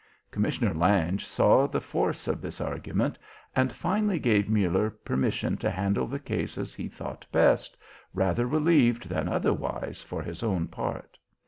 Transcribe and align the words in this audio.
Commissioner 0.31 0.73
Lange 0.73 1.19
saw 1.19 1.67
the 1.67 1.79
force 1.79 2.27
of 2.27 2.41
this 2.41 2.59
argument, 2.59 3.19
and 3.55 3.71
finally 3.71 4.17
gave 4.17 4.49
Muller 4.49 4.89
permission 4.89 5.57
to 5.57 5.69
handle 5.69 6.07
the 6.07 6.17
case 6.17 6.57
as 6.57 6.73
he 6.73 6.87
thought 6.87 7.23
best, 7.31 7.77
rather 8.11 8.47
relieved 8.47 9.09
than 9.09 9.29
otherwise 9.29 10.01
for 10.01 10.23
his 10.23 10.41
own 10.41 10.67
part. 10.67 11.19